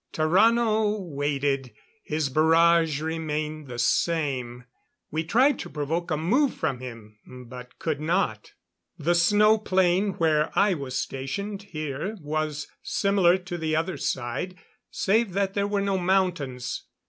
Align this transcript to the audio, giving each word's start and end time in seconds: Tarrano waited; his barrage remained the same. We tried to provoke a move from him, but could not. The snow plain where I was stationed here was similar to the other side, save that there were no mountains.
Tarrano 0.11 0.99
waited; 0.99 1.73
his 2.01 2.29
barrage 2.29 3.03
remained 3.03 3.67
the 3.67 3.77
same. 3.77 4.63
We 5.11 5.23
tried 5.23 5.59
to 5.59 5.69
provoke 5.69 6.09
a 6.09 6.17
move 6.17 6.55
from 6.55 6.79
him, 6.79 7.19
but 7.51 7.77
could 7.77 8.01
not. 8.01 8.53
The 8.97 9.13
snow 9.13 9.59
plain 9.59 10.13
where 10.13 10.49
I 10.57 10.73
was 10.73 10.97
stationed 10.97 11.61
here 11.69 12.15
was 12.19 12.67
similar 12.81 13.37
to 13.37 13.59
the 13.59 13.75
other 13.75 13.97
side, 13.97 14.55
save 14.89 15.33
that 15.33 15.53
there 15.53 15.67
were 15.67 15.81
no 15.81 15.99
mountains. 15.99 16.85